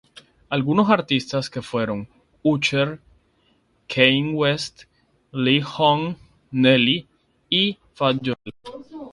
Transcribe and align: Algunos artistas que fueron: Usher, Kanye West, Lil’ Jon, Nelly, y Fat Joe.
Algunos 0.49 0.89
artistas 0.89 1.47
que 1.51 1.61
fueron: 1.61 2.09
Usher, 2.41 2.99
Kanye 3.87 4.33
West, 4.33 4.81
Lil’ 5.31 5.63
Jon, 5.63 6.17
Nelly, 6.49 7.07
y 7.51 7.77
Fat 7.93 8.17
Joe. 8.25 8.35